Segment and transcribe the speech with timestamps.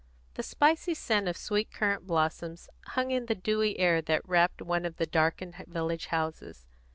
[0.33, 4.83] The spicy scent of sweet currant blossoms hung in the dewy air that wrapped one
[4.83, 6.65] of the darkened village houses.